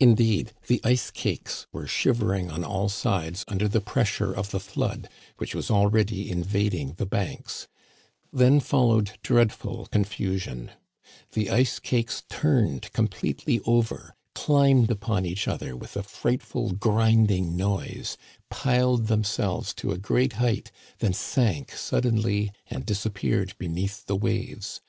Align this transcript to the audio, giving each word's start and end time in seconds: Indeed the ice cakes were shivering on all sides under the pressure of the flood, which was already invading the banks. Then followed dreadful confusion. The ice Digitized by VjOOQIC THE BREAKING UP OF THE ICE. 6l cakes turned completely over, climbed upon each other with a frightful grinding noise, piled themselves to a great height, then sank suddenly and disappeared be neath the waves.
Indeed 0.00 0.54
the 0.68 0.80
ice 0.84 1.10
cakes 1.10 1.66
were 1.70 1.86
shivering 1.86 2.50
on 2.50 2.64
all 2.64 2.88
sides 2.88 3.44
under 3.46 3.68
the 3.68 3.82
pressure 3.82 4.32
of 4.32 4.50
the 4.52 4.58
flood, 4.58 5.06
which 5.36 5.54
was 5.54 5.70
already 5.70 6.30
invading 6.30 6.94
the 6.94 7.04
banks. 7.04 7.68
Then 8.32 8.58
followed 8.58 9.18
dreadful 9.22 9.84
confusion. 9.92 10.70
The 11.32 11.50
ice 11.50 11.74
Digitized 11.74 11.76
by 11.76 11.76
VjOOQIC 11.76 11.76
THE 11.76 11.76
BREAKING 11.76 11.76
UP 11.76 11.76
OF 11.76 11.78
THE 11.78 11.78
ICE. 11.78 11.78
6l 11.78 11.82
cakes 11.82 12.22
turned 12.30 12.92
completely 12.94 13.60
over, 13.66 14.14
climbed 14.34 14.90
upon 14.90 15.26
each 15.26 15.46
other 15.46 15.76
with 15.76 15.96
a 15.98 16.02
frightful 16.02 16.72
grinding 16.72 17.54
noise, 17.54 18.16
piled 18.48 19.08
themselves 19.08 19.74
to 19.74 19.92
a 19.92 19.98
great 19.98 20.32
height, 20.40 20.72
then 21.00 21.12
sank 21.12 21.72
suddenly 21.72 22.50
and 22.68 22.86
disappeared 22.86 23.52
be 23.58 23.68
neath 23.68 24.06
the 24.06 24.16
waves. 24.16 24.80